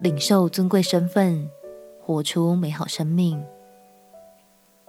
[0.00, 1.50] 领受尊贵身份，
[2.00, 3.44] 活出美好生命。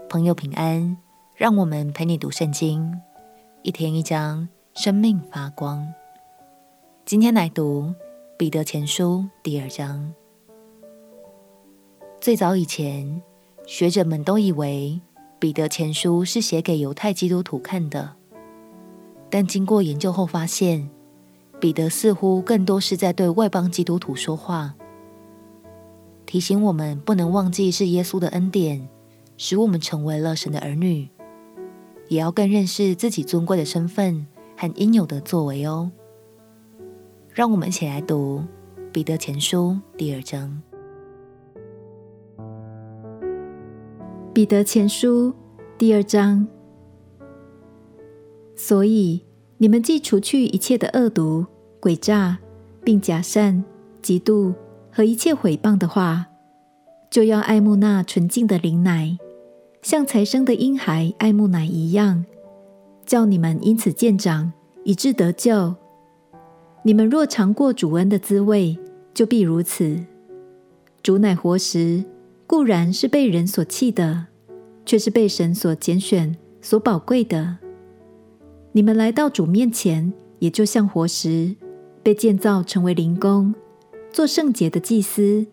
[0.08, 0.96] 朋友平安，
[1.36, 2.96] 让我们陪你读圣经，
[3.64, 5.92] 一天一章，生命发光。
[7.06, 7.92] 今天来读
[8.38, 10.14] 彼得前书第二章。
[12.22, 13.20] 最早以前，
[13.66, 15.02] 学者们都以为
[15.40, 18.14] 彼得前书是写给犹太基督徒看的，
[19.32, 20.88] 但经过研究后发现，
[21.60, 24.76] 彼得似乎更多是在对外邦基督徒说话，
[26.30, 28.88] 提醒我们不能忘记是耶稣的恩典，
[29.36, 31.10] 使我们成为了神的儿女，
[32.08, 35.92] 也要更认识自己尊贵的身份和应有的作为哦。
[37.34, 38.44] 让我们一起来读
[38.94, 40.62] 彼得前书第二章。
[44.32, 45.34] 彼得前书
[45.80, 46.48] 第二章，
[48.56, 49.24] 所以。
[49.62, 51.46] 你们既除去一切的恶毒、
[51.82, 52.38] 诡诈，
[52.82, 53.62] 并假善、
[54.02, 54.54] 嫉妒
[55.00, 56.28] 和一切毁谤的话，
[57.10, 59.18] 就要爱慕那纯净的灵奶，
[59.82, 62.26] 像才生的婴孩爱慕奶一样，
[63.06, 64.52] 叫你们因此渐长，
[64.84, 65.74] 以致得救。
[66.84, 68.78] 你们若尝过主恩的滋味，
[69.14, 70.04] 就必如此。
[71.02, 72.04] 主乃活石，
[72.46, 74.26] 固然是被人所弃的，
[74.86, 77.60] 却是被神所拣选、所宝贵的。
[78.74, 81.56] 你们来到主面前，也就像活石，
[82.04, 83.56] 被建造成为灵宫，
[84.12, 85.46] 做圣洁的祭司，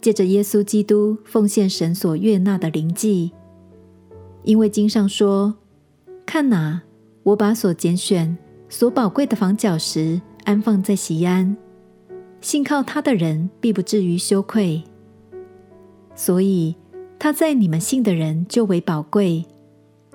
[0.00, 3.32] 借着耶稣基督奉献神所悦纳的灵祭。
[4.42, 5.54] 因为经上说
[6.26, 6.82] ：“看哪，
[7.22, 8.36] 我把所拣选、
[8.68, 11.56] 所宝贵的房角石安放在西安，
[12.40, 14.82] 信靠他的人必不至于羞愧。”
[16.14, 16.76] 所以
[17.18, 19.44] 他在你们信的人就为宝贵，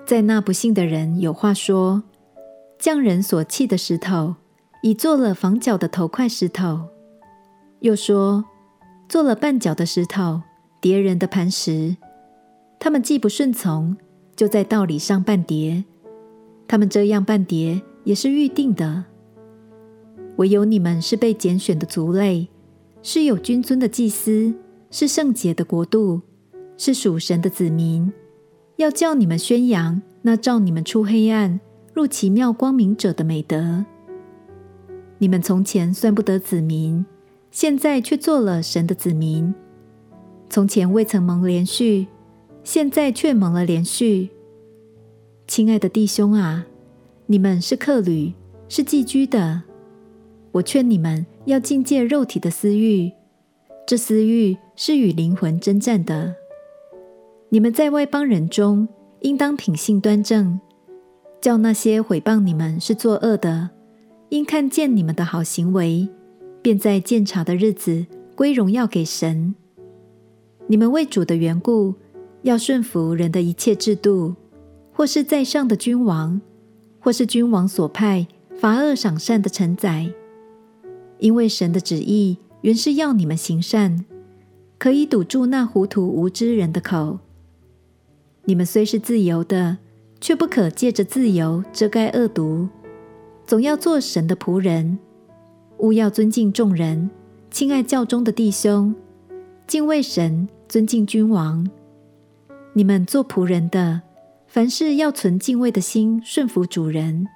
[0.05, 2.03] 在那不信的人有话说。
[2.77, 4.35] 匠人所弃的石头，
[4.83, 6.87] 已做了房角的头块石头；
[7.81, 8.43] 又说，
[9.07, 10.41] 做了绊脚的石头，
[10.81, 11.95] 叠人的磐石。
[12.79, 13.95] 他们既不顺从，
[14.35, 15.83] 就在道理上绊叠。
[16.67, 19.05] 他们这样绊叠，也是预定的。
[20.37, 22.47] 唯有你们是被拣选的族类，
[23.01, 24.53] 是有君尊的祭司，
[24.91, 26.21] 是圣洁的国度，
[26.77, 28.11] 是属神的子民。
[28.77, 31.59] 要叫你们宣扬那召你们出黑暗。
[31.93, 33.83] 入奇妙光明者的美德，
[35.17, 37.05] 你们从前算不得子民，
[37.51, 39.53] 现在却做了神的子民；
[40.49, 42.07] 从前未曾蒙连续，
[42.63, 44.29] 现在却蒙了连续。
[45.47, 46.65] 亲爱的弟兄啊，
[47.25, 48.33] 你们是客旅，
[48.67, 49.63] 是寄居的。
[50.51, 53.11] 我劝你们要禁戒肉体的私欲，
[53.87, 56.35] 这私欲是与灵魂争战的。
[57.49, 58.87] 你们在外邦人中，
[59.21, 60.59] 应当品性端正。
[61.41, 63.69] 叫那些毁谤你们是作恶的，
[64.27, 66.07] 因看见你们的好行为，
[66.61, 68.05] 便在鉴察的日子
[68.35, 69.55] 归荣耀给神。
[70.67, 71.95] 你们为主的缘故，
[72.41, 74.35] 要顺服人的一切制度，
[74.91, 76.39] 或是在上的君王，
[76.99, 78.27] 或是君王所派
[78.59, 80.11] 罚恶赏善的臣宰。
[81.17, 84.05] 因为神的旨意原是要你们行善，
[84.77, 87.19] 可以堵住那糊涂无知人的口。
[88.45, 89.77] 你们虽是自由的。
[90.21, 92.67] 却不可借着自由遮盖恶毒，
[93.47, 94.99] 总要做神的仆人。
[95.79, 97.09] 务要尊敬众人，
[97.49, 98.93] 亲爱教中的弟兄，
[99.65, 101.67] 敬畏神，尊敬君王。
[102.73, 104.01] 你们做仆人的，
[104.47, 107.27] 凡事要存敬畏的心，顺服主人。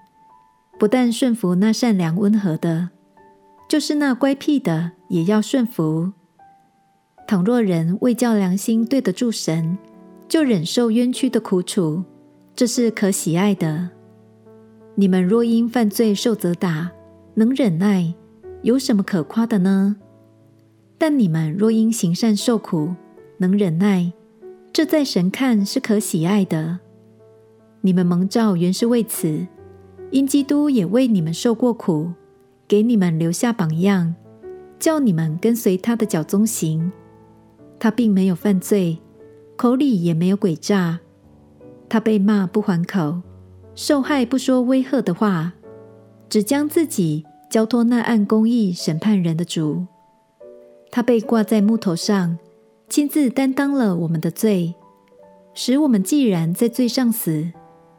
[0.78, 2.90] 不但顺服那善良温和的，
[3.70, 6.12] 就是那乖僻的，也要顺服。
[7.28, 9.78] 倘若人为叫良心对得住神，
[10.28, 12.04] 就忍受冤屈的苦楚。
[12.56, 13.90] 这是可喜爱的。
[14.96, 16.92] 你们若因犯罪受责打，
[17.36, 18.14] 能忍耐，
[18.64, 19.98] 有什么可夸的呢？
[20.98, 22.96] 但你们若因行善受苦，
[23.38, 24.14] 能忍耐，
[24.72, 26.80] 这在神看是可喜爱的。
[27.82, 29.46] 你们蒙召原是为此，
[30.12, 32.14] 因基督也为你们受过苦，
[32.66, 34.16] 给你们留下榜样，
[34.80, 36.90] 叫你们跟随他的脚踪行。
[37.78, 38.98] 他并没有犯罪，
[39.58, 41.02] 口里也没有诡诈。
[41.90, 43.22] 他被骂不还口，
[43.76, 45.52] 受害不说威吓的话，
[46.30, 49.86] 只将自己交托那按公义审判人的主。
[50.90, 52.40] 他被挂在木头上，
[52.90, 54.74] 亲自担当了我们的罪，
[55.54, 57.52] 使我们既然在罪上死，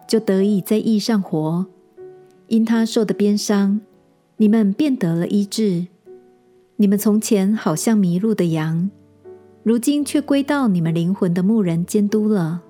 [0.08, 1.66] 就得以在义上活。
[2.48, 3.80] 因他受的鞭伤，
[4.38, 5.86] 你们便得了医治。
[6.74, 8.90] 你们从前好像迷路的羊，
[9.62, 12.60] 如今却归到你们灵魂的牧人监督了。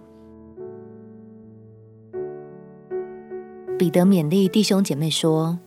[3.79, 5.59] 彼得勉励弟兄姐妹说：“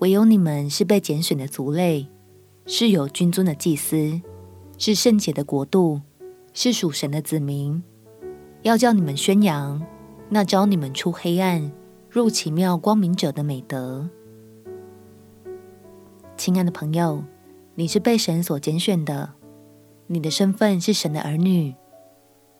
[0.00, 2.06] 唯有你们是被拣选的族类，
[2.64, 4.18] 是有君尊的祭司，
[4.78, 6.00] 是圣洁的国度，
[6.54, 7.82] 是属神的子民，
[8.62, 9.82] 要叫你们宣扬
[10.30, 11.70] 那召你们出黑暗
[12.08, 14.08] 入奇妙光明者的美德。
[16.38, 17.22] 亲爱的朋友，
[17.74, 19.34] 你是被神所拣选的，
[20.06, 21.74] 你的身份是神的儿女，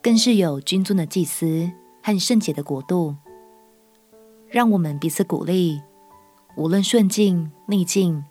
[0.03, 1.71] 更是有君尊的祭司
[2.03, 3.17] 和圣洁的国度。
[4.47, 5.81] 让我们彼此鼓励，
[6.57, 8.25] 无论顺境逆境，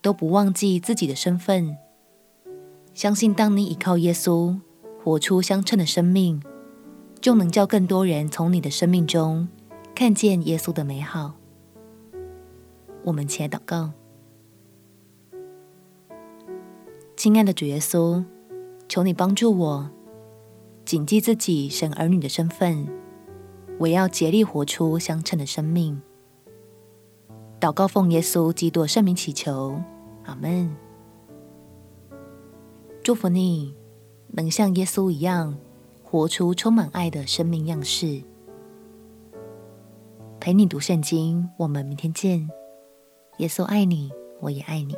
[0.00, 1.76] 都不忘记自己的身份。
[2.92, 4.60] 相信当你依靠耶稣，
[5.02, 6.40] 活出相称的生命，
[7.20, 9.48] 就能叫更多人从你的生命中
[9.94, 11.34] 看见耶稣的美好。
[13.02, 13.90] 我们起来祷告。
[17.16, 18.24] 亲爱的主耶稣，
[18.88, 19.90] 求你帮助我
[20.84, 22.86] 谨记自己神儿女的身份，
[23.78, 26.00] 我要竭力活出相称的生命。
[27.64, 29.80] 祷告奉耶稣基督圣名祈求，
[30.26, 30.70] 阿门。
[33.02, 33.74] 祝福你
[34.26, 35.56] 能像耶稣一样，
[36.02, 38.22] 活出充满爱的生命样式。
[40.38, 42.50] 陪你读圣经，我们明天见。
[43.38, 44.12] 耶稣爱你，
[44.42, 44.94] 我也爱你。